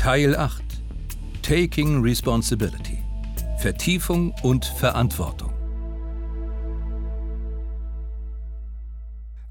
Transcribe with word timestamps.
Teil 0.00 0.34
8 0.34 0.62
Taking 1.42 2.00
Responsibility 2.00 3.04
Vertiefung 3.58 4.34
und 4.42 4.64
Verantwortung 4.64 5.52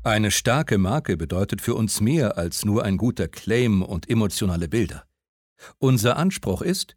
Eine 0.02 0.32
starke 0.32 0.80
Marke 0.80 1.18
bedeutet 1.18 1.62
für 1.62 1.76
uns 1.76 2.02
mehr 2.02 2.40
als 2.40 2.66
nur 2.66 2.84
ein 2.84 2.98
guter 2.98 3.28
Claim 3.28 3.84
und 3.84 4.10
emotionale 4.10 4.68
Bilder. 4.68 5.06
Unser 5.78 6.18
Anspruch 6.18 6.64
ist, 6.64 6.96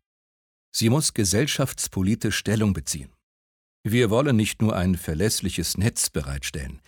sie 0.71 0.89
muss 0.89 1.13
gesellschaftspolitisch 1.13 2.39
Stellung 2.39 2.73
beziehen. 2.73 3.13
Wir 3.85 4.09
wollen 4.09 4.35
nicht 4.35 4.63
nur 4.63 4.75
ein 4.75 4.95
verlässliches 4.95 5.77
Netz 5.77 6.09
bereitstellen, 6.09 6.81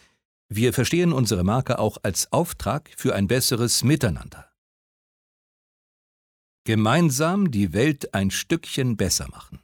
wir 0.48 0.72
verstehen 0.72 1.12
unsere 1.12 1.44
Marke 1.44 1.78
auch 1.78 1.98
als 2.02 2.32
Auftrag 2.32 2.90
für 2.96 3.14
ein 3.14 3.28
besseres 3.28 3.84
Miteinander. 3.84 4.53
Gemeinsam 6.66 7.50
die 7.50 7.74
Welt 7.74 8.14
ein 8.14 8.30
Stückchen 8.30 8.96
besser 8.96 9.28
machen. 9.28 9.60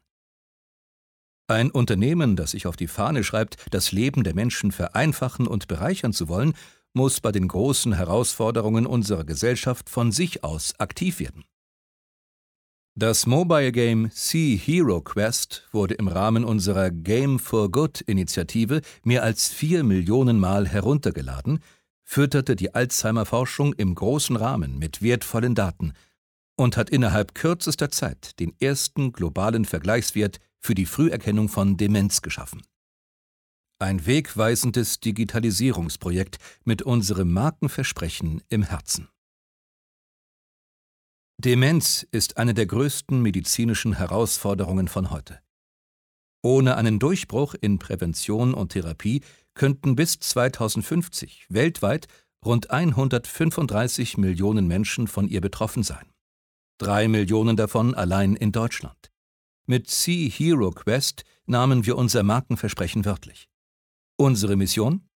Ein 1.49 1.71
Unternehmen, 1.71 2.37
das 2.37 2.51
sich 2.51 2.67
auf 2.67 2.77
die 2.77 2.89
Fahne 2.89 3.25
schreibt, 3.25 3.57
das 3.71 3.91
Leben 3.91 4.23
der 4.23 4.35
Menschen 4.35 4.71
vereinfachen 4.71 5.47
und 5.47 5.67
bereichern 5.67 6.13
zu 6.13 6.29
wollen, 6.29 6.53
muss 6.93 7.23
bei 7.23 7.33
den 7.33 7.49
großen 7.49 7.95
Herausforderungen 7.95 8.85
unserer 8.85 9.25
Gesellschaft 9.25 9.89
von 9.89 10.13
sich 10.13 10.45
aus 10.45 10.79
aktiv 10.79 11.21
werden. 11.21 11.45
Das 12.95 13.25
Mobile 13.25 13.73
Game 13.73 14.11
Sea 14.13 14.59
Hero 14.59 15.01
Quest 15.01 15.69
wurde 15.73 15.95
im 15.95 16.07
Rahmen 16.07 16.45
unserer 16.45 16.91
Game 16.91 17.39
for 17.39 17.71
Good 17.71 18.03
Initiative 18.03 18.83
mehr 19.05 19.23
als 19.23 19.49
vier 19.49 19.85
Millionen 19.85 20.39
Mal 20.39 20.69
heruntergeladen, 20.69 21.61
fütterte 22.05 22.57
die 22.57 22.75
Alzheimer-Forschung 22.75 23.73
im 23.73 23.95
großen 23.95 24.37
Rahmen 24.37 24.79
mit 24.79 25.01
wertvollen 25.01 25.55
Daten 25.55 25.95
und 26.61 26.77
hat 26.77 26.91
innerhalb 26.91 27.35
kürzester 27.35 27.91
Zeit 27.91 28.39
den 28.39 28.55
ersten 28.61 29.13
globalen 29.13 29.65
Vergleichswert 29.65 30.41
für 30.59 30.75
die 30.75 30.85
Früherkennung 30.85 31.49
von 31.49 31.79
Demenz 31.79 32.21
geschaffen. 32.21 32.61
Ein 33.79 34.05
wegweisendes 34.05 35.01
Digitalisierungsprojekt 35.01 36.37
mit 36.65 36.83
unserem 36.83 37.33
Markenversprechen 37.33 38.43
im 38.51 38.63
Herzen. 38.63 39.09
Demenz 41.39 42.07
ist 42.11 42.37
eine 42.37 42.53
der 42.53 42.67
größten 42.67 43.23
medizinischen 43.23 43.95
Herausforderungen 43.95 44.89
von 44.89 45.11
heute. 45.11 45.41
Ohne 46.43 46.77
einen 46.77 46.99
Durchbruch 46.99 47.55
in 47.59 47.79
Prävention 47.79 48.53
und 48.53 48.73
Therapie 48.73 49.23
könnten 49.55 49.97
bis 49.97 50.19
2050 50.21 51.47
weltweit 51.49 52.07
rund 52.45 52.71
135 52.71 54.19
Millionen 54.19 54.69
Menschen 54.69 55.07
von 55.07 55.27
ihr 55.27 55.41
betroffen 55.41 55.83
sein. 55.83 56.05
Drei 56.81 57.09
Millionen 57.09 57.59
davon 57.59 57.95
allein 57.95 58.35
in 58.37 58.53
Deutschland. 58.53 59.13
Mit 59.67 59.91
Sea 59.91 60.31
Hero 60.31 60.71
Quest 60.71 61.25
nahmen 61.45 61.85
wir 61.85 61.99
unser 61.99 62.23
Markenversprechen 62.23 63.05
wörtlich. 63.05 63.51
Unsere 64.17 64.57
Mission? 64.57 65.07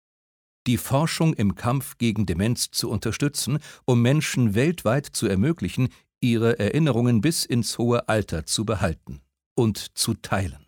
Die 0.67 0.77
Forschung 0.77 1.33
im 1.33 1.55
Kampf 1.55 1.97
gegen 1.97 2.27
Demenz 2.27 2.71
zu 2.71 2.91
unterstützen, 2.91 3.61
um 3.87 4.03
Menschen 4.03 4.55
weltweit 4.55 5.07
zu 5.07 5.27
ermöglichen, 5.27 5.89
ihre 6.21 6.59
Erinnerungen 6.59 7.23
bis 7.23 7.47
ins 7.47 7.79
hohe 7.79 8.11
Alter 8.11 8.45
zu 8.45 8.67
behalten 8.67 9.23
und 9.55 9.97
zu 9.97 10.13
teilen. 10.13 10.67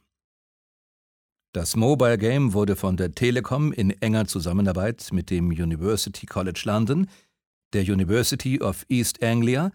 Das 1.53 1.77
Mobile 1.77 2.16
Game 2.16 2.55
wurde 2.55 2.75
von 2.75 2.97
der 2.97 3.12
Telekom 3.12 3.70
in 3.70 3.91
enger 4.00 4.28
Zusammenarbeit 4.28 5.08
mit 5.12 5.28
dem 5.28 5.48
University 5.48 6.25
College 6.25 6.62
London, 6.64 7.06
der 7.75 7.83
University 7.83 8.62
of 8.62 8.86
East 8.88 9.22
Anglia 9.22 9.72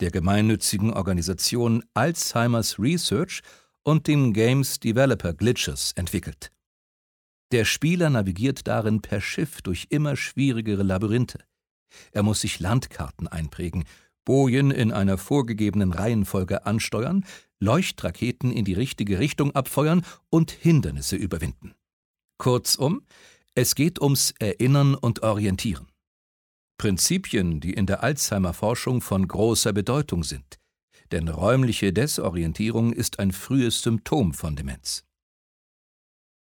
der 0.00 0.10
gemeinnützigen 0.10 0.92
Organisation 0.92 1.84
Alzheimer's 1.94 2.78
Research 2.78 3.42
und 3.82 4.06
dem 4.06 4.32
Games 4.32 4.80
Developer 4.80 5.32
Glitches 5.34 5.92
entwickelt. 5.92 6.50
Der 7.52 7.64
Spieler 7.64 8.10
navigiert 8.10 8.66
darin 8.66 9.02
per 9.02 9.20
Schiff 9.20 9.62
durch 9.62 9.86
immer 9.90 10.16
schwierigere 10.16 10.82
Labyrinthe. 10.82 11.40
Er 12.12 12.22
muss 12.22 12.40
sich 12.40 12.60
Landkarten 12.60 13.26
einprägen, 13.26 13.84
Bojen 14.24 14.70
in 14.70 14.92
einer 14.92 15.18
vorgegebenen 15.18 15.92
Reihenfolge 15.92 16.66
ansteuern, 16.66 17.24
Leuchtraketen 17.58 18.52
in 18.52 18.64
die 18.64 18.74
richtige 18.74 19.18
Richtung 19.18 19.54
abfeuern 19.54 20.02
und 20.28 20.50
Hindernisse 20.50 21.16
überwinden. 21.16 21.74
Kurzum, 22.38 23.02
es 23.54 23.74
geht 23.74 24.00
ums 24.00 24.32
Erinnern 24.38 24.94
und 24.94 25.22
Orientieren. 25.22 25.89
Prinzipien, 26.80 27.60
die 27.60 27.74
in 27.74 27.84
der 27.84 28.02
Alzheimer-Forschung 28.02 29.02
von 29.02 29.28
großer 29.28 29.74
Bedeutung 29.74 30.24
sind, 30.24 30.58
denn 31.12 31.28
räumliche 31.28 31.92
Desorientierung 31.92 32.94
ist 32.94 33.18
ein 33.18 33.32
frühes 33.32 33.82
Symptom 33.82 34.32
von 34.32 34.56
Demenz. 34.56 35.04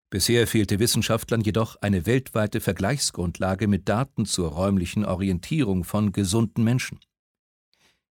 Bisher 0.10 0.46
fehlte 0.46 0.80
Wissenschaftlern 0.80 1.40
jedoch 1.40 1.78
eine 1.78 2.06
weltweite 2.06 2.60
Vergleichsgrundlage 2.60 3.70
mit 3.70 3.88
Daten 3.88 4.26
zur 4.26 4.52
räumlichen 4.52 5.06
Orientierung 5.06 5.86
von 5.86 6.12
gesunden 6.12 6.66
Menschen. 6.66 7.00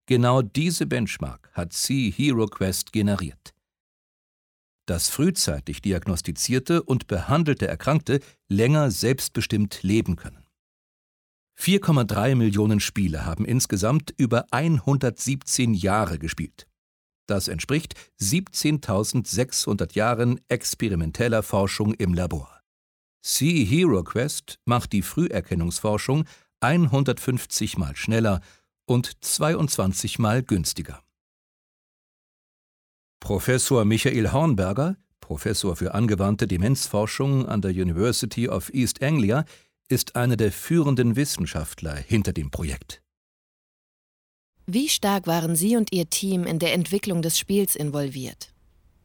Genau 0.06 0.42
diese 0.42 0.86
Benchmark 0.86 1.52
hat 1.52 1.74
Sea 1.74 2.14
Hero 2.14 2.46
Quest 2.46 2.94
generiert. 2.94 3.54
Dass 4.86 5.10
frühzeitig 5.10 5.82
diagnostizierte 5.82 6.82
und 6.82 7.08
behandelte 7.08 7.68
Erkrankte 7.68 8.22
länger 8.48 8.90
selbstbestimmt 8.90 9.84
leben 9.84 10.16
können. 10.16 10.45
4,3 11.60 12.36
Millionen 12.36 12.80
Spieler 12.80 13.26
haben 13.26 13.46
insgesamt 13.46 14.14
über 14.18 14.46
117 14.52 15.74
Jahre 15.74 16.20
gespielt. 16.20 16.68
Das 17.28 17.48
entspricht 17.48 17.96
17.600 18.22 19.96
Jahren 19.96 20.40
experimenteller 20.48 21.44
Forschung 21.44 21.94
im 21.94 22.14
Labor. 22.14 22.62
Sea 23.26 23.66
Hero 23.66 24.04
Quest 24.04 24.60
macht 24.66 24.94
die 24.94 25.02
Früherkennungsforschung 25.02 26.26
150 26.60 27.78
mal 27.78 27.96
schneller 27.96 28.42
und 28.86 29.24
22 29.24 30.20
mal 30.20 30.44
günstiger. 30.44 31.02
Professor 33.20 33.86
Michael 33.86 34.32
Hornberger, 34.32 34.98
Professor 35.20 35.76
für 35.76 35.96
angewandte 35.96 36.46
Demenzforschung 36.46 37.48
an 37.48 37.62
der 37.62 37.72
University 37.72 38.48
of 38.48 38.72
East 38.72 39.02
Anglia, 39.02 39.46
ist 39.90 40.16
einer 40.16 40.36
der 40.36 40.52
führenden 40.52 41.16
Wissenschaftler 41.16 41.96
hinter 41.96 42.34
dem 42.34 42.50
Projekt. 42.50 43.02
Wie 44.68 44.90
stark 44.90 45.28
waren 45.28 45.56
Sie 45.56 45.76
und 45.76 45.92
Ihr 45.92 46.10
Team 46.10 46.46
in 46.46 46.58
der 46.58 46.74
Entwicklung 46.74 47.22
des 47.22 47.38
Spiels 47.38 47.76
involviert? 47.76 48.52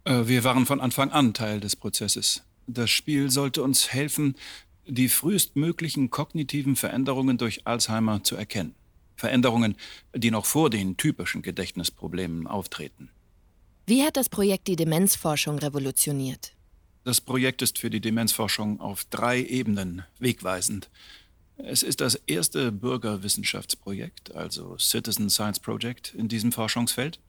Äh, 0.04 0.26
wir 0.26 0.42
waren 0.44 0.64
von 0.64 0.80
Anfang 0.80 1.10
an 1.10 1.34
Teil 1.34 1.60
des 1.60 1.76
Prozesses. 1.76 2.42
Das 2.66 2.88
Spiel 2.88 3.30
sollte 3.30 3.62
uns 3.62 3.92
helfen, 3.92 4.36
die 4.86 5.08
frühestmöglichen 5.08 6.08
kognitiven 6.10 6.76
Veränderungen 6.76 7.36
durch 7.36 7.66
Alzheimer 7.66 8.24
zu 8.24 8.36
erkennen. 8.36 8.74
Veränderungen, 9.16 9.76
die 10.16 10.30
noch 10.30 10.46
vor 10.46 10.70
den 10.70 10.96
typischen 10.96 11.42
Gedächtnisproblemen 11.42 12.46
auftreten. 12.46 13.10
Wie 13.86 14.02
hat 14.02 14.16
das 14.16 14.30
Projekt 14.30 14.66
die 14.68 14.76
Demenzforschung 14.76 15.58
revolutioniert? 15.58 16.52
Das 17.04 17.20
Projekt 17.20 17.62
ist 17.62 17.78
für 17.78 17.88
die 17.88 18.00
Demenzforschung 18.00 18.80
auf 18.80 19.04
drei 19.04 19.42
Ebenen 19.42 20.04
wegweisend. 20.18 20.90
Es 21.56 21.82
ist 21.82 22.00
das 22.00 22.14
erste 22.26 22.72
Bürgerwissenschaftsprojekt, 22.72 24.34
also 24.34 24.76
Citizen 24.78 25.30
Science 25.30 25.60
Project, 25.60 26.14
in 26.14 26.28
diesem 26.28 26.52
Forschungsfeld. 26.52 27.20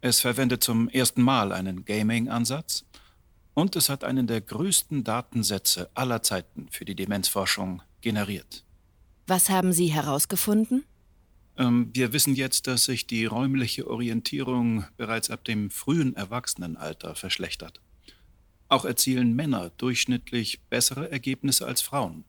Es 0.00 0.20
verwendet 0.20 0.62
zum 0.62 0.88
ersten 0.88 1.22
Mal 1.22 1.52
einen 1.52 1.84
Gaming-Ansatz 1.84 2.84
und 3.54 3.74
es 3.74 3.88
hat 3.88 4.04
einen 4.04 4.26
der 4.26 4.40
größten 4.40 5.02
Datensätze 5.02 5.90
aller 5.94 6.22
Zeiten 6.22 6.68
für 6.70 6.84
die 6.84 6.94
Demenzforschung 6.94 7.82
generiert. 8.00 8.64
Was 9.26 9.50
haben 9.50 9.72
Sie 9.72 9.88
herausgefunden? 9.88 10.84
Ähm, 11.56 11.90
wir 11.92 12.12
wissen 12.12 12.34
jetzt, 12.34 12.68
dass 12.68 12.84
sich 12.84 13.06
die 13.06 13.26
räumliche 13.26 13.88
Orientierung 13.88 14.84
bereits 14.96 15.30
ab 15.30 15.44
dem 15.44 15.70
frühen 15.70 16.14
Erwachsenenalter 16.14 17.16
verschlechtert. 17.16 17.80
Auch 18.68 18.84
erzielen 18.84 19.34
Männer 19.34 19.70
durchschnittlich 19.78 20.60
bessere 20.68 21.10
Ergebnisse 21.10 21.66
als 21.66 21.80
Frauen. 21.80 22.24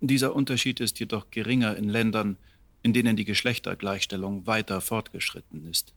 Dieser 0.00 0.34
Unterschied 0.34 0.80
ist 0.80 0.98
jedoch 0.98 1.30
geringer 1.30 1.76
in 1.76 1.88
Ländern, 1.88 2.38
in 2.82 2.94
denen 2.94 3.16
die 3.16 3.26
Geschlechtergleichstellung 3.26 4.46
weiter 4.46 4.80
fortgeschritten 4.80 5.66
ist. 5.66 5.92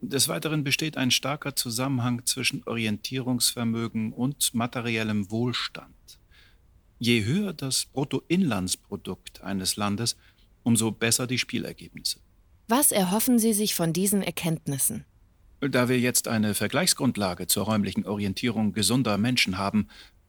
Des 0.00 0.28
Weiteren 0.28 0.64
besteht 0.64 0.96
ein 0.96 1.10
starker 1.10 1.56
Zusammenhang 1.56 2.26
zwischen 2.26 2.62
Orientierungsvermögen 2.64 4.12
und 4.12 4.52
materiellem 4.52 5.30
Wohlstand. 5.30 6.18
Je 6.98 7.24
höher 7.24 7.52
das 7.52 7.86
Bruttoinlandsprodukt 7.86 9.42
eines 9.42 9.76
Landes, 9.76 10.16
umso 10.64 10.90
besser 10.90 11.26
die 11.26 11.38
Spielergebnisse. 11.38 12.18
Was 12.68 12.90
erhoffen 12.90 13.38
Sie 13.38 13.52
sich 13.52 13.74
von 13.74 13.92
diesen 13.92 14.22
Erkenntnissen? 14.22 15.04
Da 15.60 15.88
wir 15.88 15.98
jetzt 15.98 16.28
eine 16.28 16.54
Vergleichsgrundlage 16.54 17.46
zur 17.46 17.64
räumlichen 17.64 18.06
Orientierung 18.06 18.72
gesunder 18.72 19.16
Menschen 19.16 19.56
haben, 19.56 19.88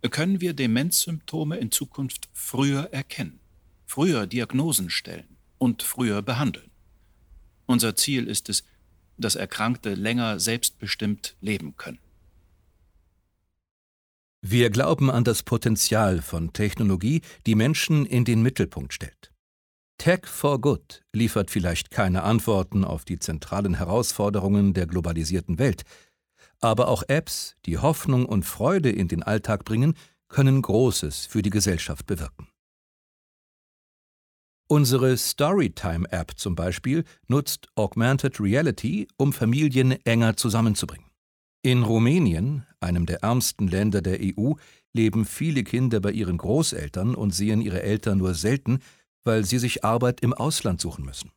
können 0.09 0.39
wir 0.39 0.53
Demenzsymptome 0.53 1.57
in 1.57 1.71
Zukunft 1.71 2.29
früher 2.31 2.93
erkennen, 2.93 3.39
früher 3.85 4.25
Diagnosen 4.25 4.89
stellen 4.89 5.37
und 5.57 5.83
früher 5.83 6.21
behandeln. 6.21 6.71
Unser 7.65 7.95
Ziel 7.95 8.27
ist 8.27 8.47
es, 8.47 8.63
dass 9.17 9.35
Erkrankte 9.35 9.95
länger 9.95 10.39
selbstbestimmt 10.39 11.35
leben 11.41 11.75
können. 11.75 11.99
Wir 14.41 14.69
glauben 14.69 15.09
an 15.09 15.23
das 15.23 15.43
Potenzial 15.43 16.21
von 16.21 16.53
Technologie, 16.53 17.21
die 17.45 17.55
Menschen 17.55 18.05
in 18.05 18.23
den 18.23 18.41
Mittelpunkt 18.41 18.93
stellt. 18.93 19.33
Tech 19.97 20.25
for 20.25 20.61
Good 20.61 21.03
liefert 21.11 21.49
vielleicht 21.49 21.91
keine 21.91 22.23
Antworten 22.23 22.83
auf 22.83 23.03
die 23.03 23.19
zentralen 23.19 23.75
Herausforderungen 23.75 24.73
der 24.73 24.85
globalisierten 24.85 25.57
Welt, 25.59 25.83
aber 26.59 26.87
auch 26.87 27.03
Apps, 27.07 27.55
die 27.65 27.77
Hoffnung 27.77 28.25
und 28.25 28.43
Freude 28.43 28.89
in 28.89 29.07
den 29.07 29.23
Alltag 29.23 29.65
bringen, 29.65 29.95
können 30.27 30.61
Großes 30.61 31.25
für 31.25 31.41
die 31.41 31.49
Gesellschaft 31.49 32.05
bewirken. 32.05 32.47
Unsere 34.69 35.15
Storytime-App 35.15 36.33
zum 36.35 36.55
Beispiel 36.55 37.05
nutzt 37.27 37.69
Augmented 37.75 38.39
Reality, 38.41 39.07
um 39.17 39.31
Familien 39.31 39.93
enger 40.05 40.35
zusammenzubringen. 40.35 41.09
In 41.61 41.83
Rumänien, 41.83 42.65
einem 42.81 43.05
der 43.05 43.23
ärmsten 43.23 43.67
Länder 43.67 44.01
der 44.01 44.19
EU, 44.21 44.53
leben 44.93 45.25
viele 45.25 45.63
Kinder 45.63 46.01
bei 46.01 46.11
ihren 46.11 46.37
Großeltern 46.37 47.15
und 47.15 47.31
sehen 47.31 47.61
ihre 47.61 47.81
Eltern 47.81 48.17
nur 48.17 48.33
selten, 48.33 48.79
weil 49.27 49.45
sie 49.45 49.59
sich 49.59 49.83
Arbeit 49.83 50.21
im 50.21 50.33
Ausland 50.33 50.81
suchen 50.81 51.05
müssen. 51.05 51.31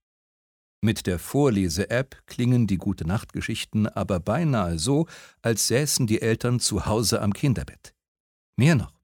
Mit 0.82 1.06
der 1.06 1.18
Vorlese-App 1.18 2.22
klingen 2.26 2.66
die 2.66 2.78
Gute-Nacht-Geschichten 2.78 3.86
aber 3.86 4.18
beinahe 4.18 4.78
so, 4.78 5.06
als 5.42 5.66
säßen 5.66 6.06
die 6.06 6.22
Eltern 6.22 6.58
zu 6.58 6.86
Hause 6.86 7.20
am 7.20 7.34
Kinderbett. 7.34 7.92
Mehr 8.56 8.76
noch. 8.76 8.94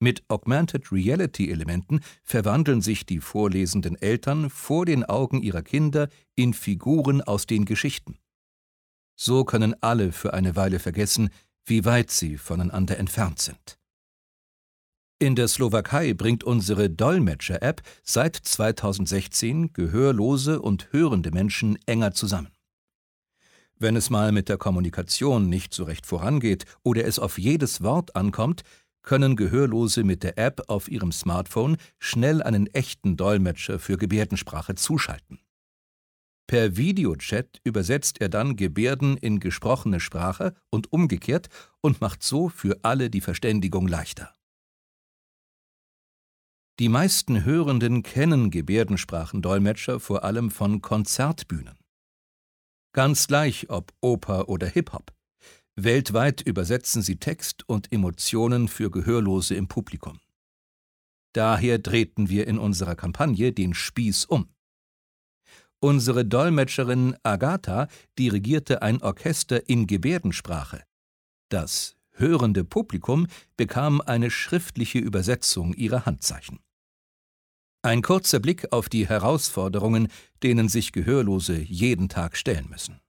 Mit 0.00 0.22
Augmented 0.28 0.90
Reality-Elementen 0.92 2.00
verwandeln 2.22 2.80
sich 2.80 3.04
die 3.04 3.20
vorlesenden 3.20 4.00
Eltern 4.00 4.48
vor 4.48 4.86
den 4.86 5.04
Augen 5.04 5.42
ihrer 5.42 5.62
Kinder 5.62 6.08
in 6.34 6.54
Figuren 6.54 7.20
aus 7.20 7.46
den 7.46 7.64
Geschichten. 7.64 8.18
So 9.16 9.44
können 9.44 9.74
alle 9.82 10.12
für 10.12 10.32
eine 10.32 10.54
Weile 10.54 10.78
vergessen, 10.78 11.30
wie 11.66 11.84
weit 11.84 12.10
sie 12.10 12.38
voneinander 12.38 12.96
entfernt 12.96 13.40
sind. 13.40 13.77
In 15.20 15.34
der 15.34 15.48
Slowakei 15.48 16.14
bringt 16.14 16.44
unsere 16.44 16.88
Dolmetscher-App 16.88 17.82
seit 18.04 18.36
2016 18.36 19.72
gehörlose 19.72 20.62
und 20.62 20.92
hörende 20.92 21.32
Menschen 21.32 21.76
enger 21.86 22.12
zusammen. 22.12 22.52
Wenn 23.80 23.96
es 23.96 24.10
mal 24.10 24.30
mit 24.30 24.48
der 24.48 24.58
Kommunikation 24.58 25.48
nicht 25.48 25.74
so 25.74 25.82
recht 25.82 26.06
vorangeht 26.06 26.66
oder 26.84 27.04
es 27.04 27.18
auf 27.18 27.36
jedes 27.36 27.82
Wort 27.82 28.14
ankommt, 28.14 28.62
können 29.02 29.34
Gehörlose 29.34 30.04
mit 30.04 30.22
der 30.22 30.38
App 30.38 30.62
auf 30.68 30.88
ihrem 30.88 31.10
Smartphone 31.10 31.78
schnell 31.98 32.40
einen 32.40 32.68
echten 32.68 33.16
Dolmetscher 33.16 33.80
für 33.80 33.96
Gebärdensprache 33.96 34.76
zuschalten. 34.76 35.40
Per 36.46 36.76
Videochat 36.76 37.60
übersetzt 37.64 38.20
er 38.20 38.28
dann 38.28 38.54
Gebärden 38.54 39.16
in 39.16 39.40
gesprochene 39.40 39.98
Sprache 39.98 40.54
und 40.70 40.92
umgekehrt 40.92 41.48
und 41.80 42.00
macht 42.00 42.22
so 42.22 42.48
für 42.48 42.78
alle 42.82 43.10
die 43.10 43.20
Verständigung 43.20 43.88
leichter. 43.88 44.32
Die 46.78 46.88
meisten 46.88 47.44
Hörenden 47.44 48.04
kennen 48.04 48.52
Gebärdensprachendolmetscher 48.52 49.98
vor 49.98 50.22
allem 50.22 50.48
von 50.52 50.80
Konzertbühnen. 50.80 51.76
Ganz 52.92 53.26
gleich 53.26 53.68
ob 53.68 53.92
Oper 54.00 54.48
oder 54.48 54.68
Hip-Hop. 54.68 55.12
Weltweit 55.74 56.40
übersetzen 56.40 57.02
sie 57.02 57.16
Text 57.16 57.68
und 57.68 57.92
Emotionen 57.92 58.68
für 58.68 58.92
Gehörlose 58.92 59.56
im 59.56 59.66
Publikum. 59.66 60.20
Daher 61.32 61.80
drehten 61.80 62.28
wir 62.28 62.46
in 62.46 62.58
unserer 62.58 62.94
Kampagne 62.94 63.52
den 63.52 63.74
Spieß 63.74 64.26
um. 64.26 64.48
Unsere 65.80 66.24
Dolmetscherin 66.24 67.16
Agatha 67.24 67.88
dirigierte 68.20 68.82
ein 68.82 69.02
Orchester 69.02 69.68
in 69.68 69.88
Gebärdensprache. 69.88 70.84
Das 71.48 71.96
hörende 72.10 72.64
Publikum 72.64 73.26
bekam 73.56 74.00
eine 74.00 74.30
schriftliche 74.30 74.98
Übersetzung 74.98 75.74
ihrer 75.74 76.06
Handzeichen. 76.06 76.60
Ein 77.82 78.02
kurzer 78.02 78.40
Blick 78.40 78.72
auf 78.72 78.88
die 78.88 79.08
Herausforderungen, 79.08 80.08
denen 80.42 80.68
sich 80.68 80.92
Gehörlose 80.92 81.58
jeden 81.58 82.08
Tag 82.08 82.36
stellen 82.36 82.68
müssen. 82.68 83.00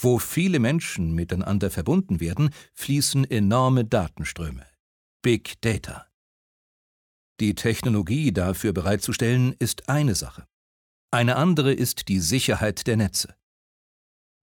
Wo 0.00 0.18
viele 0.18 0.58
Menschen 0.58 1.12
miteinander 1.12 1.70
verbunden 1.70 2.20
werden, 2.20 2.50
fließen 2.74 3.28
enorme 3.28 3.84
Datenströme. 3.84 4.66
Big 5.22 5.60
Data. 5.60 6.08
Die 7.40 7.54
Technologie 7.54 8.32
dafür 8.32 8.72
bereitzustellen, 8.72 9.54
ist 9.58 9.88
eine 9.88 10.14
Sache. 10.14 10.46
Eine 11.10 11.36
andere 11.36 11.72
ist 11.72 12.08
die 12.08 12.20
Sicherheit 12.20 12.86
der 12.86 12.96
Netze. 12.96 13.34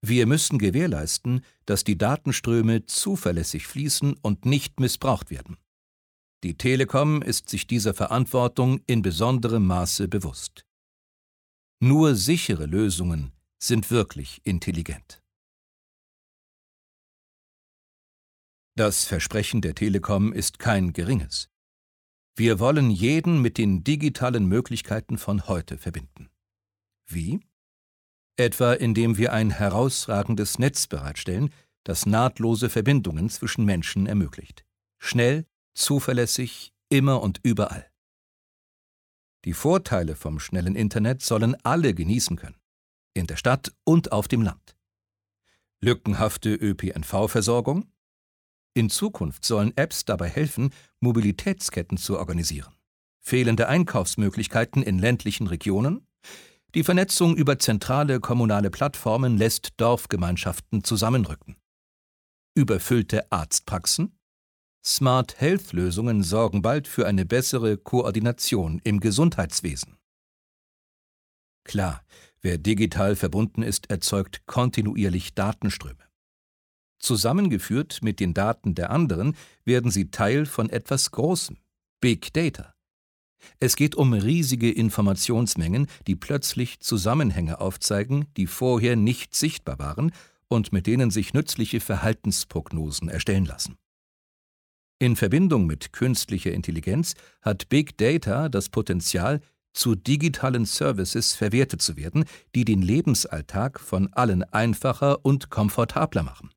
Wir 0.01 0.27
müssen 0.27 0.59
gewährleisten, 0.59 1.43
dass 1.65 1.83
die 1.83 1.97
Datenströme 1.97 2.85
zuverlässig 2.85 3.67
fließen 3.67 4.15
und 4.21 4.45
nicht 4.45 4.79
missbraucht 4.79 5.29
werden. 5.29 5.57
Die 6.44 6.57
Telekom 6.57 7.21
ist 7.21 7.50
sich 7.50 7.68
dieser 7.68 7.94
Verantwortung 7.94 8.81
in 8.88 9.01
besonderem 9.01 9.68
Maße 9.68 10.07
bewusst. 10.07 10.65
Nur 11.81 12.15
sichere 12.15 12.65
Lösungen 12.65 13.33
sind 13.62 13.91
wirklich 13.91 14.39
intelligent. 14.45 15.21
Das 18.77 19.03
Versprechen 19.03 19.59
der 19.59 19.75
Telekom 19.75 20.31
ist 20.31 20.59
kein 20.59 20.94
geringes. 20.94 21.50
Wir 22.38 22.59
wollen 22.59 22.89
jeden 22.89 23.42
mit 23.42 23.57
den 23.57 23.83
digitalen 23.83 24.45
Möglichkeiten 24.45 25.18
von 25.18 25.50
heute 25.50 25.77
verbinden. 25.77 26.30
Wie? 27.06 27.42
Etwa 28.38 28.71
indem 28.71 29.18
wir 29.18 29.33
ein 29.33 29.50
herausragendes 29.51 30.57
Netz 30.57 30.88
bereitstellen, 30.88 31.53
das 31.83 32.06
nahtlose 32.06 32.69
Verbindungen 32.69 33.30
zwischen 33.30 33.65
Menschen 33.65 34.06
ermöglicht. 34.06 34.63
Schnell, 35.00 35.45
zuverlässig, 35.74 36.74
immer 36.89 37.21
und 37.21 37.39
überall. 37.44 37.89
Die 39.45 39.54
Vorteile 39.54 40.16
vom 40.16 40.39
schnellen 40.39 40.75
Internet 40.75 41.21
sollen 41.21 41.56
alle 41.63 41.94
genießen 41.94 42.36
können, 42.36 42.57
in 43.13 43.25
der 43.25 43.38
Stadt 43.38 43.71
und 43.86 44.12
auf 44.12 44.27
dem 44.27 44.42
Land. 44.42 44.75
Lückenhafte 45.81 46.54
ÖPNV-Versorgung? 46.54 47.89
In 48.74 48.89
Zukunft 48.89 49.45
sollen 49.45 49.75
Apps 49.77 50.04
dabei 50.04 50.27
helfen, 50.27 50.74
Mobilitätsketten 51.00 51.97
zu 51.97 52.18
organisieren. 52.19 52.73
Fehlende 53.21 53.68
Einkaufsmöglichkeiten 53.68 54.83
in 54.83 54.99
ländlichen 54.99 55.47
Regionen? 55.47 56.06
Die 56.76 56.83
Vernetzung 56.83 57.35
über 57.35 57.57
zentrale 57.59 58.19
kommunale 58.19 58.69
Plattformen 58.69 59.38
lässt 59.38 59.73
Dorfgemeinschaften 59.78 60.83
zusammenrücken. 60.83 61.56
Überfüllte 62.56 63.31
Arztpraxen? 63.31 64.19
Smart 64.83 65.40
Health 65.42 65.74
Lösungen 65.74 66.24
sorgen 66.24 66.62
bald 66.62 66.88
für 66.88 67.06
eine 67.06 67.26
bessere 67.26 67.78
Koordination 67.78 68.80
im 68.83 69.00
Gesundheitswesen. 69.00 69.98
Klar, 71.66 72.04
wer 72.42 72.57
digital 72.57 73.16
verbunden 73.16 73.62
ist, 73.62 73.90
erzeugt 73.90 74.45
kontinuierlich 74.45 75.36
Datenströme. 75.36 76.09
Zusammengeführt 76.98 78.00
mit 78.02 78.19
den 78.19 78.33
Daten 78.33 78.76
der 78.76 78.90
anderen 78.90 79.36
werden 79.66 79.92
sie 79.92 80.12
Teil 80.12 80.45
von 80.45 80.69
etwas 80.69 81.12
Großem, 81.12 81.57
Big 82.02 82.33
Data. 82.33 82.74
Es 83.59 83.76
geht 83.76 83.95
um 83.95 84.14
riesige 84.14 84.71
Informationsmengen, 84.71 85.88
die 86.07 86.16
plötzlich 86.16 86.80
Zusammenhänge 86.80 87.62
aufzeigen, 87.62 88.26
die 88.36 88.48
vorher 88.48 88.95
nicht 88.95 89.36
sichtbar 89.36 89.80
waren 89.80 90.12
und 90.48 90.74
mit 90.74 90.88
denen 90.88 91.12
sich 91.12 91.33
nützliche 91.33 91.80
Verhaltensprognosen 91.80 93.09
erstellen 93.09 93.45
lassen. 93.45 93.78
In 95.01 95.15
Verbindung 95.15 95.65
mit 95.65 95.94
künstlicher 95.94 96.51
Intelligenz 96.51 97.15
hat 97.41 97.69
Big 97.69 97.97
Data 97.97 98.49
das 98.49 98.68
Potenzial, 98.68 99.39
zu 99.71 99.95
digitalen 99.95 100.65
Services 100.65 101.35
verwertet 101.35 101.81
zu 101.81 101.95
werden, 101.95 102.25
die 102.53 102.65
den 102.65 102.81
Lebensalltag 102.81 103.79
von 103.79 104.11
allen 104.13 104.44
einfacher 104.44 105.23
und 105.23 105.49
komfortabler 105.49 106.23
machen. 106.23 106.51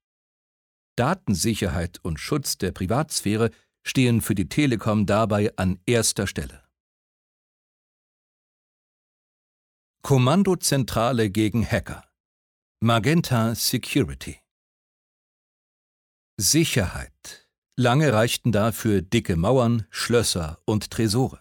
Datensicherheit 0.97 2.01
und 2.03 2.19
Schutz 2.19 2.59
der 2.59 2.73
Privatsphäre 2.73 3.51
stehen 3.85 4.21
für 4.21 4.35
die 4.35 4.49
Telekom 4.49 5.07
dabei 5.07 5.57
an 5.57 5.79
erster 5.87 6.27
Stelle. 6.27 6.63
Kommandozentrale 10.03 11.31
gegen 11.31 11.65
Hacker 11.65 12.05
Magenta 12.81 13.55
Security 13.55 14.41
Sicherheit 16.37 17.42
Lange 17.77 18.13
reichten 18.13 18.53
dafür 18.53 19.01
dicke 19.01 19.37
Mauern, 19.37 19.87
Schlösser 19.89 20.59
und 20.67 20.91
Tresore. 20.91 21.41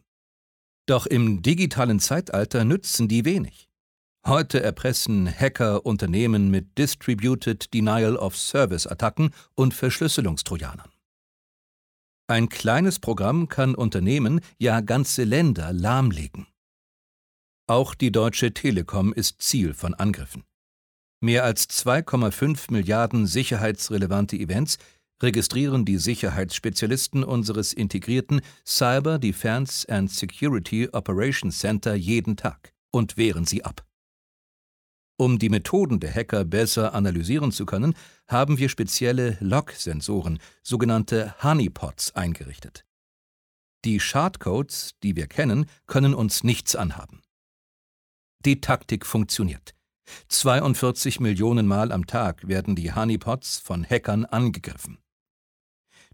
Doch 0.86 1.06
im 1.06 1.42
digitalen 1.42 2.00
Zeitalter 2.00 2.64
nützen 2.64 3.10
die 3.10 3.26
wenig. 3.26 3.70
Heute 4.26 4.62
erpressen 4.64 5.28
Hacker 5.28 5.86
Unternehmen 5.86 6.50
mit 6.50 6.78
Distributed 6.78 7.74
Denial 7.74 8.16
of 8.16 8.38
Service 8.38 8.88
Attacken 8.88 9.32
und 9.56 9.74
Verschlüsselungstrojanern. 9.74 10.90
Ein 12.28 12.48
kleines 12.48 13.00
Programm 13.00 13.50
kann 13.50 13.76
Unternehmen, 13.76 14.40
ja 14.58 14.80
ganze 14.80 15.26
Länder 15.26 15.74
lahmlegen. 15.74 16.48
Auch 17.68 17.94
die 17.94 18.12
Deutsche 18.12 18.54
Telekom 18.54 19.12
ist 19.12 19.42
Ziel 19.42 19.74
von 19.74 19.94
Angriffen. 19.96 20.46
Mehr 21.20 21.44
als 21.44 21.70
2,5 21.70 22.72
Milliarden 22.72 23.28
sicherheitsrelevante 23.28 24.38
Events 24.38 24.78
registrieren 25.22 25.86
die 25.86 25.98
Sicherheitsspezialisten 25.98 27.24
unseres 27.24 27.74
integrierten 27.74 28.42
Cyber 28.66 29.20
Defense 29.20 29.88
and 29.90 30.12
Security 30.12 30.90
Operations 30.92 31.60
Center 31.60 31.96
jeden 31.96 32.38
Tag 32.38 32.74
und 32.92 33.18
wehren 33.18 33.46
sie 33.46 33.64
ab. 33.64 33.86
Um 35.18 35.38
die 35.38 35.50
Methoden 35.50 36.00
der 36.00 36.14
Hacker 36.14 36.46
besser 36.46 36.96
analysieren 36.96 37.52
zu 37.52 37.68
können, 37.68 37.94
haben 38.28 38.58
wir 38.58 38.70
spezielle 38.70 39.38
Log-Sensoren, 39.40 40.40
sogenannte 40.64 41.36
Honeypots, 41.44 42.16
eingerichtet. 42.16 42.86
Die 43.86 44.00
Schadcodes, 44.00 44.96
die 45.04 45.16
wir 45.16 45.28
kennen, 45.28 45.68
können 45.86 46.16
uns 46.16 46.44
nichts 46.44 46.76
anhaben. 46.76 47.22
Die 48.46 48.62
Taktik 48.62 49.06
funktioniert. 49.06 49.76
42 50.28 51.20
Millionen 51.20 51.68
Mal 51.68 51.92
am 51.92 52.08
Tag 52.08 52.48
werden 52.48 52.76
die 52.76 52.94
Honeypots 52.94 53.60
von 53.60 53.86
Hackern 53.88 54.26
angegriffen. 54.26 54.98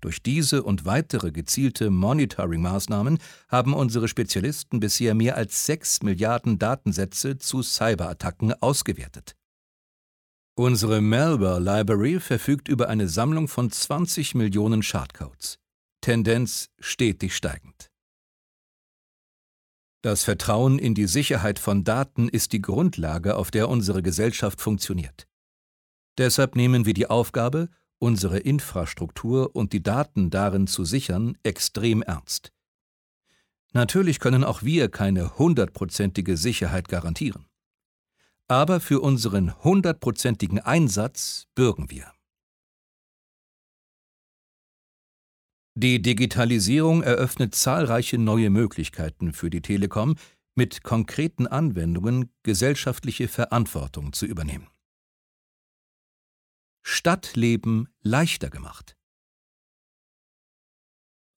Durch 0.02 0.22
diese 0.22 0.64
und 0.64 0.86
weitere 0.86 1.32
gezielte 1.32 1.90
Monitoring-Maßnahmen 1.90 3.18
haben 3.48 3.74
unsere 3.74 4.08
Spezialisten 4.08 4.80
bisher 4.80 5.16
mehr 5.16 5.36
als 5.36 5.66
6 5.66 6.04
Milliarden 6.04 6.60
Datensätze 6.60 7.38
zu 7.38 7.64
Cyberattacken 7.64 8.54
ausgewertet. 8.62 9.36
Unsere 10.56 11.02
Malware 11.02 11.60
Library 11.60 12.20
verfügt 12.20 12.68
über 12.68 12.90
eine 12.90 13.08
Sammlung 13.08 13.48
von 13.48 13.72
20 13.72 14.36
Millionen 14.36 14.84
Schadcodes. 14.84 15.60
Tendenz 16.02 16.70
stetig 16.80 17.36
steigend. 17.36 17.92
Das 20.04 20.24
Vertrauen 20.24 20.80
in 20.80 20.94
die 20.94 21.08
Sicherheit 21.08 21.60
von 21.60 21.84
Daten 21.84 22.30
ist 22.30 22.54
die 22.54 22.62
Grundlage, 22.62 23.36
auf 23.36 23.52
der 23.52 23.68
unsere 23.68 24.02
Gesellschaft 24.04 24.62
funktioniert. 24.62 25.28
Deshalb 26.18 26.56
nehmen 26.56 26.86
wir 26.86 26.94
die 26.94 27.08
Aufgabe, 27.08 27.70
unsere 28.00 28.40
Infrastruktur 28.40 29.56
und 29.56 29.74
die 29.74 29.84
Daten 29.84 30.30
darin 30.30 30.68
zu 30.68 30.86
sichern, 30.86 31.38
extrem 31.44 32.02
ernst. 32.02 32.52
Natürlich 33.74 34.20
können 34.20 34.44
auch 34.44 34.64
wir 34.64 34.90
keine 34.90 35.38
hundertprozentige 35.38 36.38
Sicherheit 36.38 36.88
garantieren. 36.88 37.46
Aber 38.48 38.80
für 38.80 39.02
unseren 39.02 39.62
hundertprozentigen 39.64 40.60
Einsatz 40.60 41.48
bürgen 41.54 41.90
wir. 41.90 42.12
Die 45.76 46.02
Digitalisierung 46.02 47.04
eröffnet 47.04 47.54
zahlreiche 47.54 48.18
neue 48.18 48.50
Möglichkeiten 48.50 49.32
für 49.32 49.52
die 49.52 49.62
Telekom, 49.62 50.16
mit 50.56 50.82
konkreten 50.82 51.46
Anwendungen 51.46 52.32
gesellschaftliche 52.42 53.28
Verantwortung 53.28 54.12
zu 54.12 54.26
übernehmen. 54.26 54.68
Stadtleben 56.90 57.90
leichter 58.02 58.50
gemacht. 58.50 58.96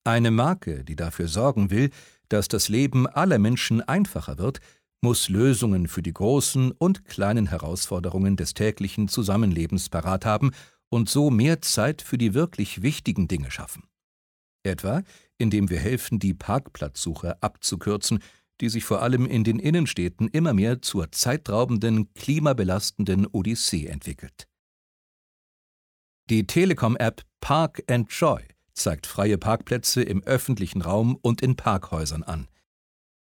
Eine 0.04 0.30
Marke, 0.30 0.84
die 0.84 0.94
dafür 0.94 1.26
sorgen 1.26 1.70
will, 1.70 1.90
dass 2.28 2.46
das 2.46 2.68
Leben 2.68 3.08
aller 3.08 3.40
Menschen 3.40 3.82
einfacher 3.82 4.38
wird, 4.38 4.60
muss 5.00 5.28
Lösungen 5.28 5.88
für 5.88 6.02
die 6.02 6.12
großen 6.12 6.70
und 6.70 7.04
kleinen 7.04 7.48
Herausforderungen 7.48 8.36
des 8.36 8.54
täglichen 8.54 9.08
Zusammenlebens 9.08 9.88
parat 9.88 10.24
haben 10.24 10.52
und 10.88 11.08
so 11.08 11.30
mehr 11.30 11.60
Zeit 11.60 12.00
für 12.00 12.16
die 12.16 12.32
wirklich 12.32 12.82
wichtigen 12.82 13.26
Dinge 13.26 13.50
schaffen. 13.50 13.82
Etwa, 14.62 15.02
indem 15.36 15.68
wir 15.68 15.80
helfen, 15.80 16.20
die 16.20 16.32
Parkplatzsuche 16.32 17.42
abzukürzen, 17.42 18.20
die 18.60 18.68
sich 18.68 18.84
vor 18.84 19.02
allem 19.02 19.26
in 19.26 19.42
den 19.42 19.58
Innenstädten 19.58 20.28
immer 20.28 20.54
mehr 20.54 20.80
zur 20.80 21.10
zeitraubenden, 21.10 22.14
klimabelastenden 22.14 23.26
Odyssee 23.26 23.86
entwickelt. 23.86 24.46
Die 26.30 26.46
Telekom-App 26.46 27.22
Park 27.40 27.82
Joy 28.08 28.40
zeigt 28.72 29.08
freie 29.08 29.36
Parkplätze 29.36 30.00
im 30.00 30.22
öffentlichen 30.22 30.80
Raum 30.80 31.18
und 31.20 31.42
in 31.42 31.56
Parkhäusern 31.56 32.22
an. 32.22 32.46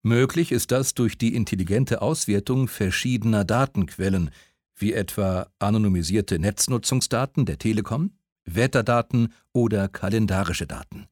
Möglich 0.04 0.52
ist 0.52 0.72
das 0.72 0.94
durch 0.94 1.18
die 1.18 1.34
intelligente 1.34 2.04
Auswertung 2.04 2.68
verschiedener 2.68 3.46
Datenquellen, 3.46 4.30
wie 4.76 4.94
etwa 4.94 5.48
anonymisierte 5.58 6.38
Netznutzungsdaten 6.38 7.48
der 7.48 7.58
Telekom, 7.58 8.12
Wetterdaten 8.46 9.34
oder 9.54 9.88
kalendarische 9.88 10.68
Daten. 10.68 11.08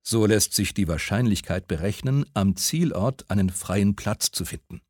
So 0.00 0.24
lässt 0.24 0.54
sich 0.54 0.72
die 0.72 0.88
Wahrscheinlichkeit 0.88 1.68
berechnen, 1.68 2.24
am 2.32 2.56
Zielort 2.56 3.30
einen 3.30 3.50
freien 3.50 3.96
Platz 3.96 4.30
zu 4.30 4.46
finden. 4.46 4.80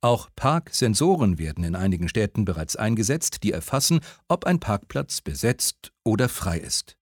Auch 0.00 0.28
Parksensoren 0.36 1.38
werden 1.38 1.64
in 1.64 1.74
einigen 1.74 2.08
Städten 2.08 2.44
bereits 2.44 2.76
eingesetzt, 2.76 3.42
die 3.42 3.52
erfassen, 3.52 4.00
ob 4.28 4.44
ein 4.44 4.60
Parkplatz 4.60 5.20
besetzt 5.20 5.92
oder 6.04 6.28
frei 6.28 6.58
ist. 6.58 6.96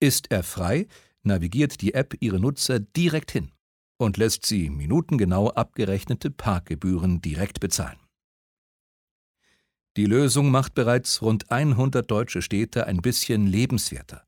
Ist 0.00 0.30
er 0.30 0.42
frei, 0.42 0.86
navigiert 1.22 1.80
die 1.80 1.94
App 1.94 2.14
ihre 2.20 2.40
Nutzer 2.40 2.80
direkt 2.80 3.30
hin 3.30 3.52
und 3.98 4.16
lässt 4.16 4.46
sie 4.46 4.70
minutengenau 4.70 5.50
abgerechnete 5.50 6.30
Parkgebühren 6.30 7.20
direkt 7.20 7.60
bezahlen. 7.60 7.98
Die 9.96 10.04
Lösung 10.04 10.50
macht 10.50 10.74
bereits 10.74 11.22
rund 11.22 11.50
100 11.50 12.10
deutsche 12.10 12.42
Städte 12.42 12.86
ein 12.86 12.98
bisschen 12.98 13.46
lebenswerter. 13.46 14.26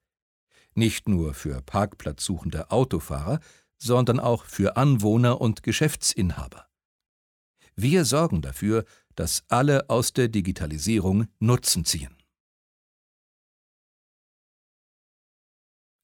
Nicht 0.74 1.08
nur 1.08 1.34
für 1.34 1.60
parkplatzsuchende 1.60 2.70
Autofahrer, 2.70 3.40
sondern 3.76 4.18
auch 4.18 4.44
für 4.44 4.76
Anwohner 4.76 5.40
und 5.40 5.62
Geschäftsinhaber. 5.62 6.67
Wir 7.80 8.04
sorgen 8.04 8.42
dafür, 8.42 8.84
dass 9.14 9.44
alle 9.46 9.88
aus 9.88 10.12
der 10.12 10.26
Digitalisierung 10.26 11.28
Nutzen 11.38 11.84
ziehen. 11.84 12.16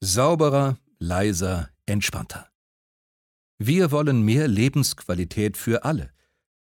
Sauberer, 0.00 0.78
leiser, 1.00 1.70
entspannter. 1.84 2.48
Wir 3.58 3.90
wollen 3.90 4.22
mehr 4.22 4.46
Lebensqualität 4.46 5.56
für 5.56 5.84
alle 5.84 6.12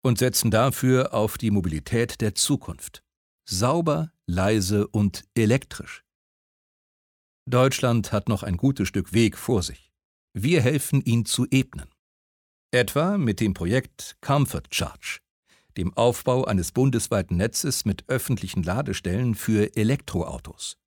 und 0.01 0.17
setzen 0.17 0.49
dafür 0.49 1.13
auf 1.13 1.37
die 1.37 1.51
Mobilität 1.51 2.21
der 2.21 2.33
Zukunft. 2.33 3.03
Sauber, 3.43 4.13
leise 4.27 4.87
und 4.87 5.25
elektrisch. 5.35 6.05
Deutschland 7.49 8.13
hat 8.13 8.29
noch 8.29 8.43
ein 8.43 8.55
gutes 8.55 8.87
Stück 8.87 9.11
Weg 9.11 9.37
vor 9.37 9.61
sich. 9.61 9.91
Wir 10.31 10.61
helfen 10.61 11.01
ihn 11.01 11.25
zu 11.25 11.45
ebnen. 11.51 11.89
Etwa 12.73 13.17
mit 13.17 13.41
dem 13.41 13.53
Projekt 13.53 14.15
Comfort 14.21 14.63
Charge, 14.71 15.19
dem 15.75 15.91
Aufbau 15.97 16.45
eines 16.45 16.71
bundesweiten 16.71 17.35
Netzes 17.35 17.83
mit 17.83 18.05
öffentlichen 18.07 18.63
Ladestellen 18.63 19.35
für 19.35 19.75
Elektroautos. 19.75 20.77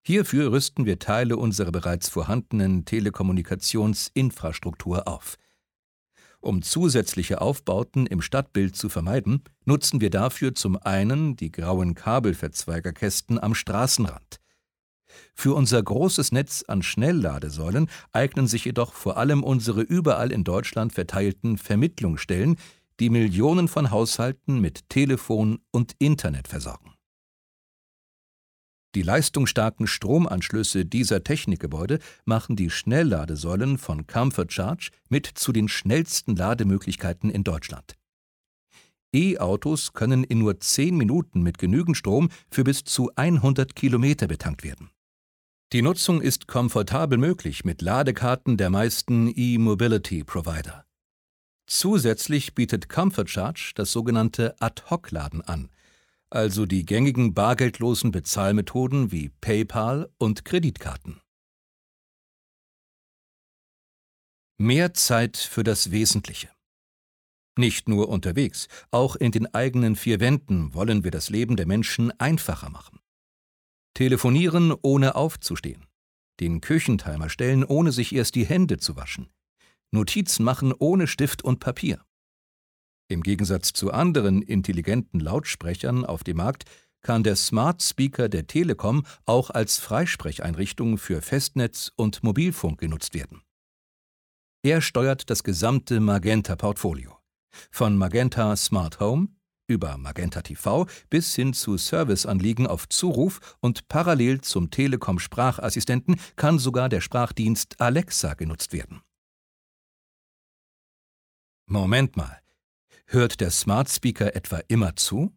Hierfür 0.00 0.52
rüsten 0.52 0.86
wir 0.86 0.98
Teile 0.98 1.36
unserer 1.36 1.70
bereits 1.70 2.08
vorhandenen 2.08 2.86
Telekommunikationsinfrastruktur 2.86 5.06
auf. 5.06 5.36
Um 6.40 6.62
zusätzliche 6.62 7.42
Aufbauten 7.42 8.06
im 8.06 8.22
Stadtbild 8.22 8.74
zu 8.74 8.88
vermeiden, 8.88 9.44
nutzen 9.66 10.00
wir 10.00 10.08
dafür 10.08 10.54
zum 10.54 10.78
einen 10.78 11.36
die 11.36 11.52
grauen 11.52 11.94
Kabelverzweigerkästen 11.94 13.38
am 13.38 13.54
Straßenrand. 13.54 14.39
Für 15.34 15.54
unser 15.54 15.82
großes 15.82 16.32
Netz 16.32 16.64
an 16.66 16.82
Schnellladesäulen 16.82 17.88
eignen 18.12 18.46
sich 18.46 18.64
jedoch 18.64 18.92
vor 18.92 19.16
allem 19.16 19.42
unsere 19.42 19.82
überall 19.82 20.32
in 20.32 20.44
Deutschland 20.44 20.92
verteilten 20.92 21.58
Vermittlungsstellen, 21.58 22.56
die 23.00 23.10
Millionen 23.10 23.68
von 23.68 23.90
Haushalten 23.90 24.60
mit 24.60 24.88
Telefon 24.88 25.58
und 25.70 25.94
Internet 25.98 26.48
versorgen. 26.48 26.94
Die 28.96 29.02
leistungsstarken 29.02 29.86
Stromanschlüsse 29.86 30.84
dieser 30.84 31.22
Technikgebäude 31.22 32.00
machen 32.24 32.56
die 32.56 32.70
Schnellladesäulen 32.70 33.78
von 33.78 34.08
Comfort 34.08 34.48
Charge 34.50 34.90
mit 35.08 35.26
zu 35.26 35.52
den 35.52 35.68
schnellsten 35.68 36.34
Lademöglichkeiten 36.34 37.30
in 37.30 37.44
Deutschland. 37.44 37.96
E-Autos 39.12 39.92
können 39.92 40.24
in 40.24 40.38
nur 40.38 40.58
10 40.58 40.96
Minuten 40.96 41.42
mit 41.42 41.58
genügend 41.58 41.96
Strom 41.96 42.30
für 42.50 42.64
bis 42.64 42.84
zu 42.84 43.10
100 43.14 43.74
Kilometer 43.74 44.26
betankt 44.26 44.64
werden. 44.64 44.90
Die 45.72 45.82
Nutzung 45.82 46.20
ist 46.20 46.48
komfortabel 46.48 47.16
möglich 47.16 47.64
mit 47.64 47.80
Ladekarten 47.80 48.56
der 48.56 48.70
meisten 48.70 49.32
E-Mobility-Provider. 49.32 50.84
Zusätzlich 51.68 52.56
bietet 52.56 52.88
Comfort 52.88 53.28
Charge 53.28 53.70
das 53.76 53.92
sogenannte 53.92 54.60
Ad-Hoc-Laden 54.60 55.42
an, 55.42 55.70
also 56.28 56.66
die 56.66 56.84
gängigen 56.84 57.34
bargeldlosen 57.34 58.10
Bezahlmethoden 58.10 59.12
wie 59.12 59.28
PayPal 59.28 60.10
und 60.18 60.44
Kreditkarten. 60.44 61.20
Mehr 64.58 64.92
Zeit 64.94 65.36
für 65.36 65.62
das 65.62 65.92
Wesentliche. 65.92 66.50
Nicht 67.56 67.88
nur 67.88 68.08
unterwegs, 68.08 68.66
auch 68.90 69.14
in 69.14 69.30
den 69.30 69.54
eigenen 69.54 69.94
vier 69.94 70.18
Wänden 70.18 70.74
wollen 70.74 71.04
wir 71.04 71.12
das 71.12 71.30
Leben 71.30 71.54
der 71.54 71.66
Menschen 71.66 72.10
einfacher 72.18 72.70
machen. 72.70 72.98
Telefonieren 73.94 74.74
ohne 74.82 75.14
aufzustehen. 75.14 75.86
Den 76.40 76.60
Küchentimer 76.60 77.28
stellen, 77.28 77.64
ohne 77.64 77.92
sich 77.92 78.14
erst 78.14 78.34
die 78.34 78.46
Hände 78.46 78.78
zu 78.78 78.96
waschen. 78.96 79.28
Notizen 79.90 80.44
machen 80.44 80.72
ohne 80.72 81.06
Stift 81.06 81.42
und 81.42 81.60
Papier. 81.60 82.04
Im 83.08 83.22
Gegensatz 83.22 83.72
zu 83.72 83.92
anderen 83.92 84.40
intelligenten 84.40 85.20
Lautsprechern 85.20 86.04
auf 86.04 86.22
dem 86.22 86.36
Markt 86.36 86.64
kann 87.02 87.22
der 87.22 87.36
Smart 87.36 87.82
Speaker 87.82 88.28
der 88.28 88.46
Telekom 88.46 89.04
auch 89.24 89.50
als 89.50 89.78
Freisprecheinrichtung 89.78 90.98
für 90.98 91.22
Festnetz 91.22 91.90
und 91.96 92.22
Mobilfunk 92.22 92.78
genutzt 92.78 93.14
werden. 93.14 93.42
Er 94.62 94.80
steuert 94.80 95.30
das 95.30 95.42
gesamte 95.42 96.00
Magenta-Portfolio. 96.00 97.18
Von 97.70 97.96
Magenta 97.96 98.54
Smart 98.56 99.00
Home 99.00 99.28
über 99.70 99.96
Magenta 99.96 100.42
TV 100.42 100.86
bis 101.08 101.34
hin 101.34 101.54
zu 101.54 101.78
Serviceanliegen 101.78 102.66
auf 102.66 102.88
Zuruf 102.88 103.56
und 103.60 103.88
parallel 103.88 104.40
zum 104.40 104.70
Telekom 104.70 105.18
Sprachassistenten 105.18 106.20
kann 106.36 106.58
sogar 106.58 106.88
der 106.88 107.00
Sprachdienst 107.00 107.80
Alexa 107.80 108.34
genutzt 108.34 108.72
werden. 108.72 109.00
Moment 111.66 112.16
mal, 112.16 112.40
hört 113.06 113.40
der 113.40 113.52
Smart 113.52 113.88
Speaker 113.88 114.34
etwa 114.34 114.58
immer 114.66 114.96
zu? 114.96 115.32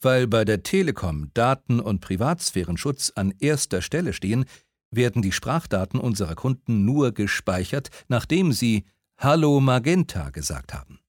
Weil 0.00 0.26
bei 0.26 0.44
der 0.44 0.64
Telekom 0.64 1.30
Daten- 1.34 1.78
und 1.78 2.00
Privatsphärenschutz 2.00 3.12
an 3.14 3.32
erster 3.38 3.80
Stelle 3.80 4.12
stehen, 4.12 4.44
werden 4.90 5.22
die 5.22 5.30
Sprachdaten 5.30 6.00
unserer 6.00 6.34
Kunden 6.34 6.84
nur 6.84 7.12
gespeichert, 7.12 7.90
nachdem 8.08 8.52
sie 8.52 8.84
Hallo 9.16 9.60
Magenta 9.60 10.30
gesagt 10.30 10.74
haben. 10.74 11.01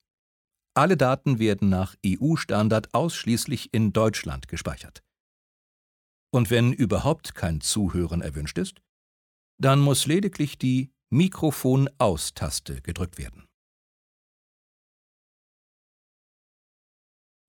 Alle 0.76 0.98
Daten 0.98 1.38
werden 1.38 1.70
nach 1.70 1.96
EU-Standard 2.04 2.94
ausschließlich 2.94 3.74
in 3.74 3.94
Deutschland 3.94 4.48
gespeichert. 4.48 5.04
Und 6.32 6.50
wenn 6.50 6.74
überhaupt 6.74 7.36
kein 7.36 7.62
Zuhören 7.62 8.22
erwünscht 8.22 8.58
ist, 8.58 8.82
dann 9.60 9.80
muss 9.80 10.08
lediglich 10.08 10.58
die 10.58 10.92
Mikrofon-Aus-Taste 11.12 12.82
gedrückt 12.82 13.20
werden. 13.20 13.46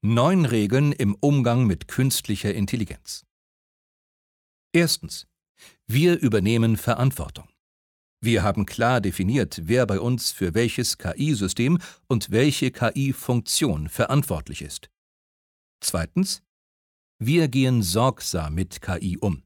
Neun 0.03 0.45
Regeln 0.45 0.93
im 0.93 1.15
Umgang 1.15 1.67
mit 1.67 1.89
künstlicher 1.89 2.53
Intelligenz. 2.53 3.25
Erstens. 4.75 5.27
Wir 5.87 6.21
übernehmen 6.21 6.77
Verantwortung. 6.77 7.49
Wir 8.25 8.43
haben 8.43 8.65
klar 8.65 9.03
definiert, 9.03 9.61
wer 9.65 9.87
bei 9.87 10.01
uns 10.01 10.33
für 10.33 10.55
welches 10.55 10.97
KI-System 10.97 11.79
und 12.09 12.31
welche 12.31 12.71
KI-Funktion 12.71 13.91
verantwortlich 13.91 14.63
ist. 14.63 14.89
Zweitens. 15.81 16.43
Wir 17.19 17.49
gehen 17.49 17.83
sorgsam 17.83 18.55
mit 18.55 18.81
KI 18.81 19.19
um. 19.19 19.43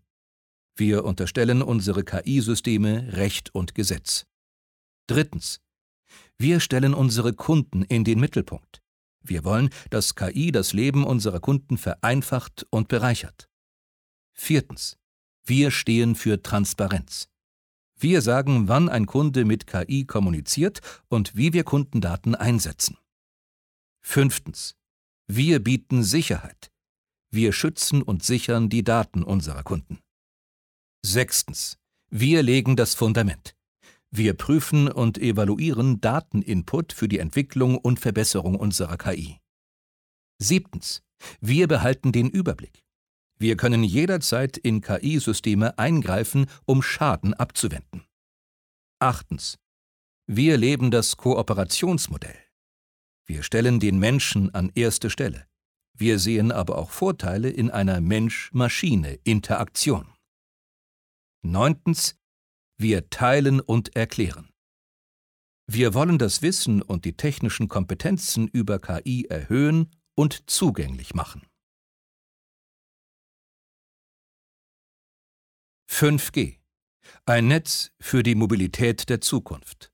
Wir 0.76 1.04
unterstellen 1.04 1.60
unsere 1.60 2.04
KI-Systeme 2.04 3.16
Recht 3.16 3.52
und 3.52 3.74
Gesetz. 3.74 4.26
Drittens. 5.08 5.60
Wir 6.36 6.60
stellen 6.60 6.94
unsere 6.94 7.32
Kunden 7.32 7.82
in 7.82 8.04
den 8.04 8.20
Mittelpunkt. 8.20 8.80
Wir 9.24 9.42
wollen, 9.42 9.70
dass 9.90 10.14
KI 10.14 10.52
das 10.52 10.72
Leben 10.72 11.02
unserer 11.02 11.40
Kunden 11.40 11.78
vereinfacht 11.78 12.64
und 12.70 12.86
bereichert. 12.86 13.48
Viertens. 14.34 14.96
Wir 15.44 15.72
stehen 15.72 16.14
für 16.14 16.40
Transparenz. 16.42 17.28
Wir 18.00 18.22
sagen, 18.22 18.68
wann 18.68 18.88
ein 18.88 19.06
Kunde 19.06 19.44
mit 19.44 19.66
KI 19.66 20.04
kommuniziert 20.04 20.80
und 21.08 21.36
wie 21.36 21.52
wir 21.52 21.64
Kundendaten 21.64 22.34
einsetzen. 22.34 22.96
Fünftens. 24.00 24.76
Wir 25.26 25.62
bieten 25.62 26.04
Sicherheit. 26.04 26.70
Wir 27.30 27.52
schützen 27.52 28.02
und 28.02 28.22
sichern 28.22 28.68
die 28.68 28.84
Daten 28.84 29.22
unserer 29.22 29.64
Kunden. 29.64 29.98
Sechstens. 31.04 31.76
Wir 32.08 32.42
legen 32.42 32.76
das 32.76 32.94
Fundament. 32.94 33.54
Wir 34.10 34.34
prüfen 34.34 34.88
und 34.88 35.18
evaluieren 35.18 36.00
Dateninput 36.00 36.92
für 36.92 37.08
die 37.08 37.18
Entwicklung 37.18 37.76
und 37.76 38.00
Verbesserung 38.00 38.54
unserer 38.54 38.96
KI. 38.96 39.40
Siebtens. 40.38 41.02
Wir 41.40 41.68
behalten 41.68 42.12
den 42.12 42.30
Überblick. 42.30 42.84
Wir 43.38 43.56
können 43.56 43.84
jederzeit 43.84 44.56
in 44.56 44.80
KI-Systeme 44.80 45.78
eingreifen, 45.78 46.46
um 46.66 46.82
Schaden 46.82 47.34
abzuwenden. 47.34 48.02
Achtens. 48.98 49.58
Wir 50.26 50.56
leben 50.56 50.90
das 50.90 51.16
Kooperationsmodell. 51.16 52.36
Wir 53.24 53.44
stellen 53.44 53.78
den 53.78 53.98
Menschen 53.98 54.52
an 54.54 54.70
erste 54.74 55.08
Stelle. 55.08 55.46
Wir 55.96 56.18
sehen 56.18 56.50
aber 56.52 56.76
auch 56.78 56.90
Vorteile 56.90 57.48
in 57.48 57.70
einer 57.70 58.00
Mensch-Maschine-Interaktion. 58.00 60.12
Neuntens. 61.42 62.16
Wir 62.76 63.08
teilen 63.10 63.60
und 63.60 63.94
erklären. 63.96 64.48
Wir 65.66 65.94
wollen 65.94 66.18
das 66.18 66.42
Wissen 66.42 66.82
und 66.82 67.04
die 67.04 67.16
technischen 67.16 67.68
Kompetenzen 67.68 68.48
über 68.48 68.78
KI 68.78 69.26
erhöhen 69.28 69.90
und 70.14 70.48
zugänglich 70.48 71.14
machen. 71.14 71.47
5G 75.90 76.58
ein 77.26 77.48
Netz 77.48 77.90
für 78.00 78.22
die 78.22 78.34
Mobilität 78.34 79.08
der 79.08 79.20
Zukunft. 79.20 79.92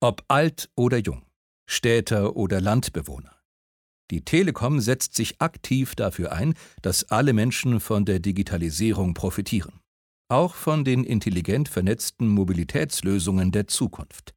Ob 0.00 0.24
alt 0.28 0.70
oder 0.76 0.98
jung, 0.98 1.26
Städter 1.66 2.36
oder 2.36 2.60
Landbewohner. 2.60 3.36
Die 4.10 4.24
Telekom 4.24 4.80
setzt 4.80 5.14
sich 5.14 5.40
aktiv 5.40 5.94
dafür 5.94 6.32
ein, 6.32 6.54
dass 6.82 7.04
alle 7.10 7.32
Menschen 7.32 7.80
von 7.80 8.04
der 8.04 8.18
Digitalisierung 8.18 9.14
profitieren 9.14 9.80
auch 10.30 10.54
von 10.54 10.84
den 10.84 11.04
intelligent 11.04 11.68
vernetzten 11.68 12.28
Mobilitätslösungen 12.28 13.50
der 13.50 13.66
Zukunft. 13.66 14.34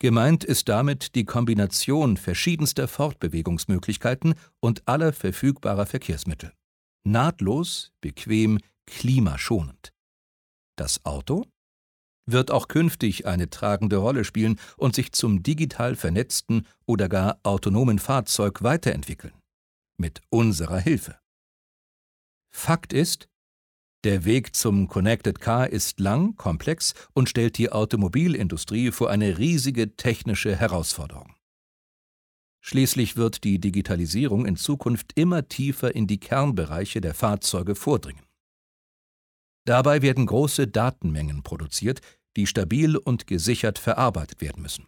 Gemeint 0.00 0.44
ist 0.44 0.68
damit 0.68 1.14
die 1.14 1.24
Kombination 1.24 2.16
verschiedenster 2.16 2.88
Fortbewegungsmöglichkeiten 2.88 4.34
und 4.60 4.86
aller 4.86 5.12
verfügbarer 5.12 5.86
Verkehrsmittel. 5.86 6.52
Nahtlos, 7.06 7.92
bequem, 8.00 8.58
klimaschonend. 8.86 9.92
Das 10.76 11.04
Auto 11.04 11.44
wird 12.26 12.50
auch 12.50 12.68
künftig 12.68 13.26
eine 13.26 13.50
tragende 13.50 13.96
Rolle 13.96 14.24
spielen 14.24 14.58
und 14.78 14.94
sich 14.94 15.12
zum 15.12 15.42
digital 15.42 15.96
vernetzten 15.96 16.66
oder 16.86 17.08
gar 17.10 17.38
autonomen 17.42 17.98
Fahrzeug 17.98 18.62
weiterentwickeln. 18.62 19.34
Mit 19.98 20.22
unserer 20.30 20.78
Hilfe. 20.78 21.18
Fakt 22.50 22.92
ist, 22.92 23.28
der 24.04 24.24
Weg 24.24 24.54
zum 24.54 24.88
Connected 24.88 25.40
Car 25.40 25.68
ist 25.70 26.00
lang, 26.00 26.36
komplex 26.36 26.94
und 27.14 27.28
stellt 27.28 27.58
die 27.58 27.70
Automobilindustrie 27.70 28.90
vor 28.90 29.10
eine 29.10 29.38
riesige 29.38 29.96
technische 29.96 30.56
Herausforderung. 30.56 31.34
Schließlich 32.66 33.16
wird 33.16 33.44
die 33.44 33.58
Digitalisierung 33.58 34.46
in 34.46 34.56
Zukunft 34.56 35.12
immer 35.16 35.46
tiefer 35.48 35.94
in 35.94 36.06
die 36.06 36.18
Kernbereiche 36.18 37.02
der 37.02 37.12
Fahrzeuge 37.12 37.74
vordringen. 37.74 38.24
Dabei 39.66 40.00
werden 40.00 40.24
große 40.24 40.66
Datenmengen 40.66 41.42
produziert, 41.42 42.00
die 42.38 42.46
stabil 42.46 42.96
und 42.96 43.26
gesichert 43.26 43.78
verarbeitet 43.78 44.40
werden 44.40 44.62
müssen. 44.62 44.86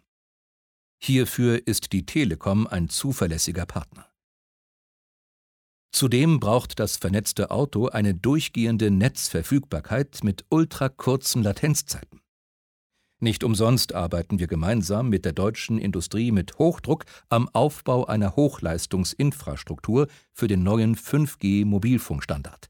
Hierfür 1.03 1.67
ist 1.67 1.93
die 1.93 2.03
Telekom 2.03 2.65
ein 2.65 2.89
zuverlässiger 2.89 3.67
Partner. 3.67 4.11
Zudem 5.91 6.39
braucht 6.39 6.79
das 6.79 6.97
vernetzte 6.97 7.51
Auto 7.51 7.89
eine 7.89 8.15
durchgehende 8.15 8.89
Netzverfügbarkeit 8.89 10.23
mit 10.23 10.45
ultrakurzen 10.49 11.43
Latenzzeiten. 11.43 12.21
Nicht 13.19 13.43
umsonst 13.43 13.95
arbeiten 13.95 14.37
wir 14.37 14.45
gemeinsam 14.45 15.09
mit 15.09 15.25
der 15.25 15.33
deutschen 15.33 15.79
Industrie 15.79 16.31
mit 16.31 16.59
Hochdruck 16.59 17.05
am 17.29 17.49
Aufbau 17.49 18.05
einer 18.05 18.35
Hochleistungsinfrastruktur 18.35 20.07
für 20.33 20.47
den 20.47 20.61
neuen 20.61 20.95
5G-Mobilfunkstandard. 20.95 22.69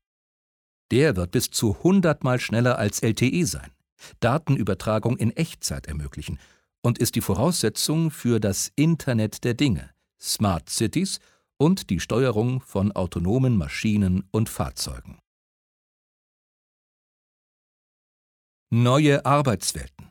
Der 0.91 1.17
wird 1.17 1.31
bis 1.31 1.51
zu 1.51 1.75
100 1.75 2.23
Mal 2.23 2.39
schneller 2.39 2.77
als 2.77 3.01
LTE 3.01 3.45
sein, 3.45 3.71
Datenübertragung 4.21 5.17
in 5.17 5.35
Echtzeit 5.35 5.85
ermöglichen 5.85 6.39
und 6.81 6.97
ist 6.97 7.15
die 7.15 7.21
Voraussetzung 7.21 8.09
für 8.09 8.39
das 8.39 8.71
Internet 8.77 9.43
der 9.43 9.53
Dinge, 9.53 9.89
Smart 10.17 10.69
Cities 10.69 11.19
und 11.57 11.89
die 11.89 11.99
Steuerung 11.99 12.61
von 12.61 12.93
autonomen 12.93 13.57
Maschinen 13.57 14.23
und 14.31 14.47
Fahrzeugen. 14.47 15.19
Neue 18.69 19.25
Arbeitswelten 19.25 20.06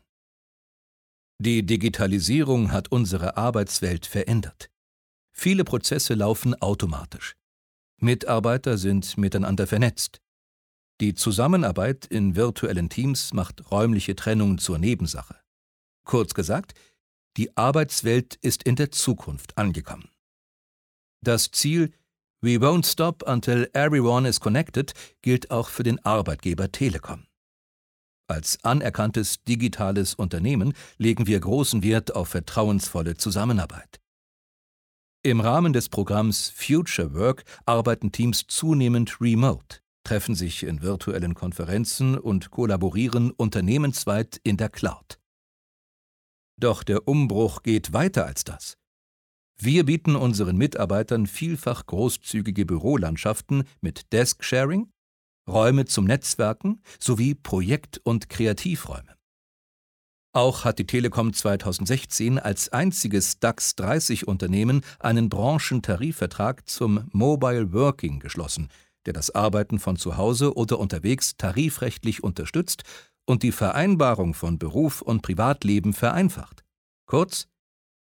Die 1.38 1.66
Digitalisierung 1.66 2.72
hat 2.72 2.90
unsere 2.90 3.37
Arbeitswelt 3.37 4.07
verändert. 4.07 4.70
Viele 5.33 5.64
Prozesse 5.64 6.14
laufen 6.14 6.55
automatisch. 6.62 7.37
Mitarbeiter 7.99 8.79
sind 8.79 9.18
miteinander 9.18 9.66
vernetzt. 9.66 10.20
Die 11.01 11.14
Zusammenarbeit 11.14 12.07
in 12.07 12.37
virtuellen 12.37 12.88
Teams 12.88 13.35
macht 13.35 13.70
räumliche 13.70 14.16
Trennung 14.16 14.57
zur 14.57 14.79
Nebensache. 14.79 15.37
Kurz 16.05 16.33
gesagt, 16.33 16.72
die 17.37 17.55
Arbeitswelt 17.55 18.37
ist 18.37 18.62
in 18.62 18.77
der 18.77 18.90
Zukunft 18.90 19.59
angekommen. 19.59 20.09
Das 21.22 21.51
Ziel 21.51 21.92
We 22.40 22.61
won't 22.61 22.87
stop 22.87 23.22
until 23.27 23.68
everyone 23.75 24.27
is 24.27 24.40
connected 24.40 24.94
gilt 25.20 25.51
auch 25.51 25.68
für 25.68 25.83
den 25.83 26.03
Arbeitgeber 26.05 26.72
Telekom. 26.72 27.27
Als 28.29 28.62
anerkanntes 28.65 29.45
digitales 29.45 30.15
Unternehmen 30.15 30.75
legen 30.99 31.27
wir 31.27 31.39
großen 31.39 31.83
Wert 31.83 32.15
auf 32.17 32.29
vertrauensvolle 32.29 33.17
Zusammenarbeit. 33.17 34.01
Im 35.23 35.41
Rahmen 35.41 35.73
des 35.73 35.89
Programms 35.89 36.49
Future 36.49 37.15
Work 37.15 37.45
arbeiten 37.67 38.12
Teams 38.12 38.47
zunehmend 38.47 39.21
remote, 39.21 39.81
treffen 40.05 40.35
sich 40.35 40.62
in 40.62 40.83
virtuellen 40.83 41.35
Konferenzen 41.35 42.19
und 42.19 42.51
kollaborieren 42.51 43.31
unternehmensweit 43.31 44.41
in 44.43 44.57
der 44.57 44.69
Cloud. 44.69 45.19
Doch 46.59 46.83
der 46.83 47.07
Umbruch 47.07 47.62
geht 47.62 47.93
weiter 47.93 48.27
als 48.27 48.45
das. 48.45 48.77
Wir 49.59 49.85
bieten 49.85 50.17
unseren 50.17 50.57
Mitarbeitern 50.57 51.27
vielfach 51.27 51.87
großzügige 51.87 52.67
Bürolandschaften 52.67 53.65
mit 53.81 54.12
Desk-Sharing, 54.12 54.93
Räume 55.49 55.85
zum 55.85 56.05
Netzwerken 56.05 56.81
sowie 56.99 57.35
Projekt- 57.35 58.01
und 58.05 58.29
Kreativräume. 58.29 59.17
Auch 60.33 60.65
hat 60.65 60.79
die 60.79 60.87
Telekom 60.87 61.33
2016 61.33 62.39
als 62.39 62.69
einziges 62.69 63.39
DAX 63.41 63.75
30 63.77 64.29
Unternehmen 64.29 64.83
einen 64.99 65.31
Branchentarifvertrag 65.31 66.69
zum 66.69 67.09
Mobile 67.13 67.73
Working 67.73 68.21
geschlossen, 68.21 68.69
der 69.07 69.15
das 69.15 69.35
Arbeiten 69.35 69.79
von 69.79 69.97
zu 69.97 70.19
Hause 70.19 70.55
oder 70.55 70.79
unterwegs 70.79 71.37
tarifrechtlich 71.39 72.23
unterstützt 72.23 72.83
und 73.25 73.43
die 73.43 73.53
Vereinbarung 73.53 74.35
von 74.35 74.59
Beruf 74.59 75.01
und 75.01 75.23
Privatleben 75.23 75.95
vereinfacht. 75.95 76.65
Kurz, 77.07 77.49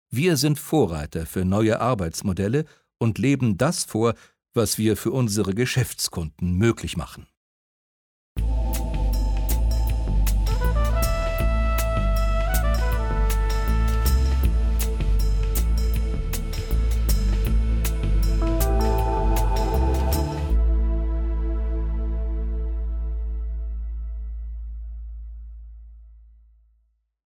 wir 0.10 0.38
sind 0.38 0.60
Vorreiter 0.60 1.26
für 1.26 1.46
neue 1.46 1.80
Arbeitsmodelle 1.80 2.66
und 2.98 3.20
leben 3.20 3.58
das 3.58 3.84
vor, 3.84 4.16
was 4.58 4.78
wir 4.78 4.98
für 4.98 5.12
unsere 5.12 5.54
Geschäftskunden 5.54 6.58
möglich 6.58 6.98
machen. 6.98 7.28